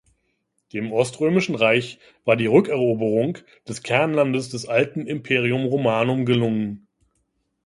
Dem 0.73 0.91
Oströmischen 0.91 1.53
Reich 1.53 1.99
war 2.25 2.35
die 2.35 2.47
Rückeroberung 2.47 3.37
des 3.69 3.83
Kernlandes 3.83 4.49
des 4.49 4.67
alten 4.67 5.05
"Imperium 5.05 5.65
Romanum" 5.67 6.25
gelungen. 6.25 6.87